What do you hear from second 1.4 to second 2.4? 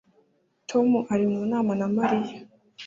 nama na Mariya